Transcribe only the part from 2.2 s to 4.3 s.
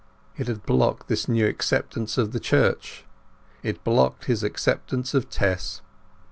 the Church; it blocked